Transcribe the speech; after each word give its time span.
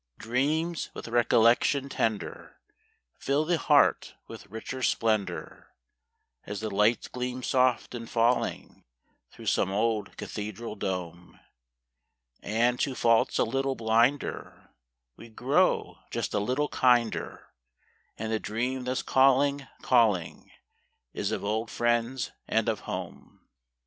D 0.17 0.27
REAMS 0.29 0.89
\9ith 0.95 1.11
recollection 1.11 1.87
tender 1.87 2.57
Fill 3.19 3.45
the 3.45 3.59
Heart 3.59 4.15
Ntfith 4.27 4.47
richer' 4.49 4.81
splendor, 4.81 5.75
As 6.43 6.59
the 6.59 6.71
light 6.71 7.07
gleams 7.11 7.45
soft 7.45 7.93
in 7.93 8.07
jullinq 8.07 8.83
Through 9.29 9.45
some 9.45 9.69
ola 9.69 10.05
cathedral 10.15 10.73
dome; 10.75 11.39
And, 12.41 12.79
to 12.79 12.95
faults 12.95 13.37
a 13.37 13.43
little 13.43 13.75
blinder, 13.75 14.71
ADe 15.19 15.35
gt'oxtf 15.35 15.99
just 16.09 16.33
a 16.33 16.39
little 16.39 16.69
hinder, 16.69 17.49
And 18.17 18.31
the 18.31 18.39
dream 18.39 18.85
that's 18.85 19.03
call 19.03 19.37
inq, 19.41 19.67
calling, 19.83 20.49
old 21.43 21.69
friends 21.69 22.31
and 22.47 22.67
o 22.67 22.75
home. 22.75 23.41